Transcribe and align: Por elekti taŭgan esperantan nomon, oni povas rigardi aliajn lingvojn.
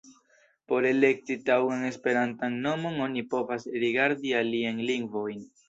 Por 0.69 0.87
elekti 0.91 1.37
taŭgan 1.49 1.83
esperantan 1.91 2.57
nomon, 2.65 2.99
oni 3.11 3.25
povas 3.37 3.71
rigardi 3.87 4.37
aliajn 4.43 4.85
lingvojn. 4.93 5.49